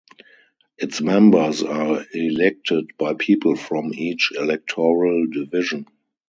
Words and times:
Its 0.79 0.99
members 0.99 1.61
are 1.61 2.03
elected 2.11 2.89
by 2.97 3.13
people 3.13 3.55
from 3.55 3.93
each 3.93 4.31
electoral 4.35 5.27
division. 5.27 5.85